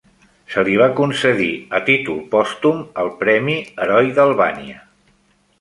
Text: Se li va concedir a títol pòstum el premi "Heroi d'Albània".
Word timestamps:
Se 0.53 0.61
li 0.67 0.77
va 0.81 0.87
concedir 0.99 1.49
a 1.79 1.83
títol 1.89 2.17
pòstum 2.33 2.81
el 3.05 3.13
premi 3.23 3.59
"Heroi 3.85 4.11
d'Albània". 4.17 4.83